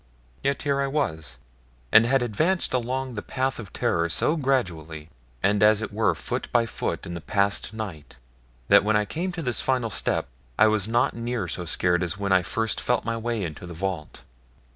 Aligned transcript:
Yet 0.41 0.63
here 0.63 0.81
I 0.81 0.87
was, 0.87 1.37
and 1.91 2.07
had 2.07 2.23
advanced 2.23 2.73
along 2.73 3.13
the 3.13 3.21
path 3.21 3.59
of 3.59 3.71
terror 3.71 4.09
so 4.09 4.35
gradually, 4.35 5.11
and 5.43 5.61
as 5.61 5.83
it 5.83 5.93
were 5.93 6.15
foot 6.15 6.51
by 6.51 6.65
foot 6.65 7.05
in 7.05 7.13
the 7.13 7.21
past 7.21 7.71
night, 7.71 8.15
that 8.67 8.83
when 8.83 8.95
I 8.97 9.05
came 9.05 9.31
to 9.33 9.43
this 9.43 9.61
final 9.61 9.91
step 9.91 10.27
I 10.57 10.65
was 10.65 10.87
not 10.87 11.15
near 11.15 11.47
so 11.47 11.65
scared 11.65 12.01
as 12.01 12.17
when 12.17 12.31
I 12.31 12.41
first 12.41 12.81
felt 12.81 13.05
my 13.05 13.15
way 13.15 13.43
into 13.43 13.67
the 13.67 13.75
vault. 13.75 14.23